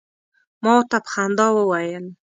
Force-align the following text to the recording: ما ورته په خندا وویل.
ما 0.63 0.71
ورته 0.77 0.97
په 1.03 1.09
خندا 1.13 1.47
وویل. 1.53 2.05